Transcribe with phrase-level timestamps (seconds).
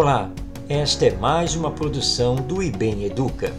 [0.00, 0.30] Olá,
[0.68, 3.52] esta é mais uma produção do IBEM Educa.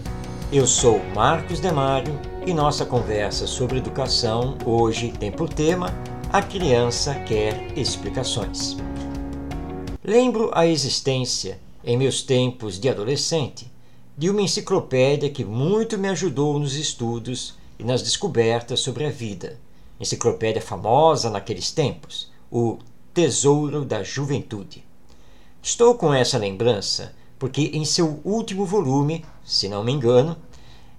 [0.53, 2.17] Eu sou Marcos Demário
[2.47, 5.93] e nossa conversa sobre educação hoje tem por tema
[6.31, 8.77] A criança quer explicações.
[10.01, 13.69] Lembro a existência, em meus tempos de adolescente,
[14.17, 19.59] de uma enciclopédia que muito me ajudou nos estudos e nas descobertas sobre a vida.
[19.99, 22.77] Enciclopédia famosa naqueles tempos, o
[23.13, 24.87] Tesouro da Juventude.
[25.61, 30.37] Estou com essa lembrança porque, em seu último volume, se não me engano,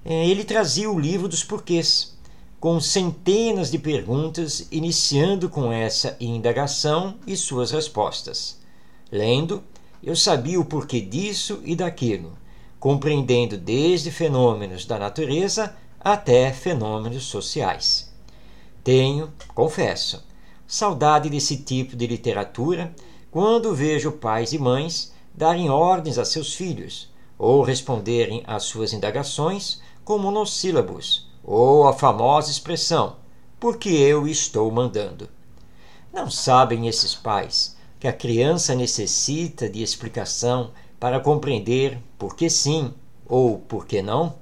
[0.05, 2.17] eh, ele trazia o livro dos porquês,
[2.59, 8.59] com centenas de perguntas, iniciando com essa indagação e suas respostas.
[9.11, 9.63] Lendo,
[10.03, 12.33] eu sabia o porquê disso e daquilo,
[12.79, 18.11] compreendendo desde fenômenos da natureza até fenômenos sociais.
[18.83, 20.23] Tenho, confesso,
[20.67, 22.95] saudade desse tipo de literatura
[23.31, 29.81] quando vejo pais e mães darem ordens a seus filhos ou responderem às suas indagações
[30.05, 33.17] com monossílabos ou a famosa expressão
[33.61, 35.29] porque eu estou mandando.
[36.13, 42.93] Não sabem esses pais que a criança necessita de explicação para compreender por que sim
[43.27, 44.35] ou por que não?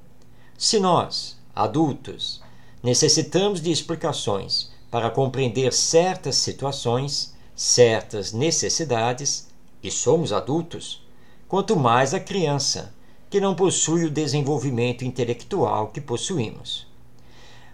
[0.56, 2.40] Se nós, adultos,
[2.82, 9.48] necessitamos de explicações para compreender certas situações, certas necessidades,
[9.82, 11.04] e somos adultos,
[11.48, 12.94] quanto mais a criança,
[13.28, 16.86] que não possui o desenvolvimento intelectual que possuímos.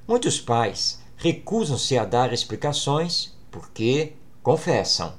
[0.08, 5.12] Muitos pais recusam-se a dar explicações porque, confessam,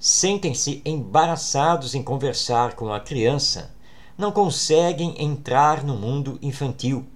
[0.00, 3.72] sentem-se embaraçados em conversar com a criança,
[4.16, 7.06] não conseguem entrar no mundo infantil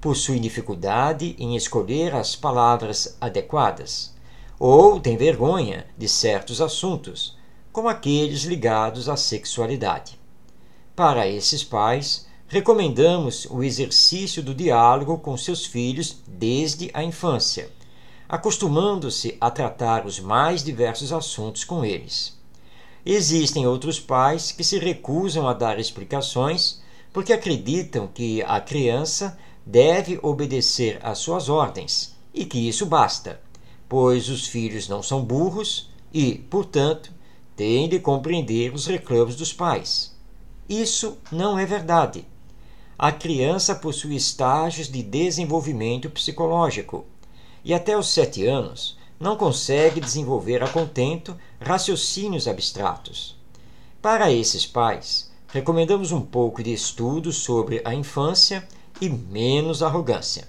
[0.00, 4.14] possui dificuldade em escolher as palavras adequadas,
[4.60, 7.34] ou tem vergonha de certos assuntos,
[7.72, 10.20] como aqueles ligados à sexualidade.
[10.94, 17.70] Para esses pais, recomendamos o exercício do diálogo com seus filhos desde a infância,
[18.28, 22.38] acostumando-se a tratar os mais diversos assuntos com eles.
[23.06, 26.82] Existem outros pais que se recusam a dar explicações
[27.14, 33.40] porque acreditam que a criança deve obedecer às suas ordens e que isso basta,
[33.90, 37.12] pois os filhos não são burros e, portanto,
[37.56, 40.14] têm de compreender os reclamos dos pais.
[40.68, 42.24] Isso não é verdade.
[42.96, 47.04] A criança possui estágios de desenvolvimento psicológico
[47.64, 53.36] e até os sete anos não consegue desenvolver a contento raciocínios abstratos.
[54.00, 58.64] Para esses pais, recomendamos um pouco de estudo sobre a infância
[59.00, 60.46] e menos arrogância.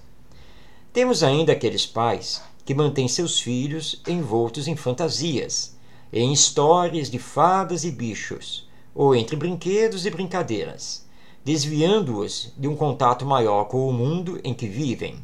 [0.92, 5.76] Temos ainda aqueles pais que mantêm seus filhos envoltos em fantasias,
[6.12, 11.06] em histórias de fadas e bichos, ou entre brinquedos e brincadeiras,
[11.44, 15.16] desviando-os de um contato maior com o mundo em que vivem,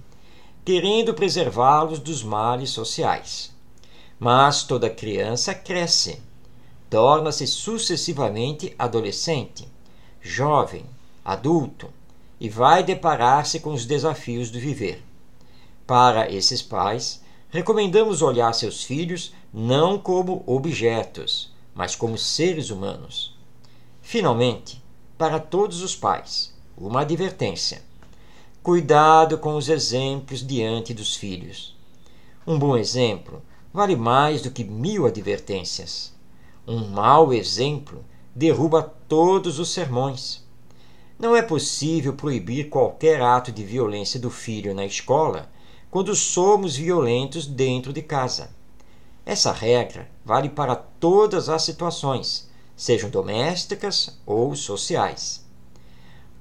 [0.65, 3.55] querendo preservá-los dos males sociais.
[4.19, 6.21] Mas toda criança cresce,
[6.91, 9.69] torna-se sucessivamente adolescente,
[10.21, 10.85] jovem,
[11.25, 11.89] adulto,
[12.41, 15.03] e vai deparar-se com os desafios do viver.
[15.87, 23.37] Para esses pais, recomendamos olhar seus filhos não como objetos, mas como seres humanos.
[24.03, 24.83] Finalmente,
[25.17, 27.83] para todos os pais, uma advertência:
[28.63, 31.77] cuidado com os exemplos diante dos filhos.
[32.47, 33.43] Um bom exemplo
[33.73, 36.15] vale mais do que mil advertências.
[36.67, 38.05] Um mau exemplo
[38.35, 40.47] derruba todos os sermões.
[41.19, 45.51] Não é possível proibir qualquer ato de violência do filho na escola
[45.91, 48.51] quando somos violentos dentro de casa.
[49.25, 55.47] Essa regra vale para todas as situações, sejam domésticas ou sociais.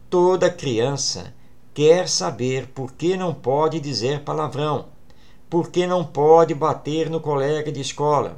[0.09, 1.33] Toda criança
[1.73, 4.87] quer saber por que não pode dizer palavrão,
[5.49, 8.37] por que não pode bater no colega de escola,